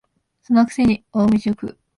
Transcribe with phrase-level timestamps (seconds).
[0.41, 1.77] その癖に大飯を食う